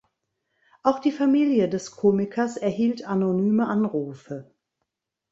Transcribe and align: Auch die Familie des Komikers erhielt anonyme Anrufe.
Auch 0.81 0.97
die 0.97 1.11
Familie 1.11 1.69
des 1.69 1.91
Komikers 1.91 2.57
erhielt 2.57 3.05
anonyme 3.05 3.67
Anrufe. 3.67 4.49